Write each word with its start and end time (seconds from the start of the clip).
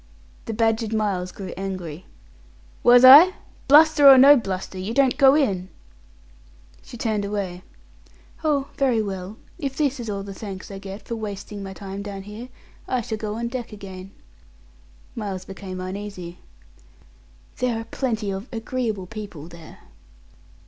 The 0.45 0.53
badgered 0.55 0.93
Miles 0.95 1.31
grew 1.31 1.53
angry. 1.55 2.07
"Was 2.81 3.05
I? 3.05 3.33
Bluster 3.67 4.09
or 4.09 4.17
no 4.17 4.35
bluster, 4.35 4.79
you 4.79 4.95
don't 4.95 5.15
go 5.15 5.35
in." 5.35 5.69
She 6.81 6.97
turned 6.97 7.23
away. 7.23 7.61
"Oh, 8.43 8.69
very 8.77 8.99
well. 8.99 9.37
If 9.59 9.77
this 9.77 9.99
is 9.99 10.09
all 10.09 10.23
the 10.23 10.33
thanks 10.33 10.71
I 10.71 10.79
get 10.79 11.03
for 11.07 11.15
wasting 11.15 11.61
my 11.61 11.73
time 11.73 12.01
down 12.01 12.23
here, 12.23 12.49
I 12.87 13.01
shall 13.01 13.19
go 13.19 13.35
on 13.35 13.47
deck 13.49 13.71
again." 13.71 14.09
Miles 15.13 15.45
became 15.45 15.79
uneasy. 15.79 16.39
"There 17.57 17.79
are 17.79 17.83
plenty 17.83 18.31
of 18.31 18.47
agreeable 18.51 19.05
people 19.05 19.49
there." 19.49 19.81